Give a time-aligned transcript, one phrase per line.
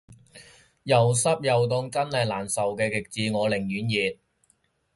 [0.81, 4.17] 有濕又凍真係難受嘅極致，我寧願熱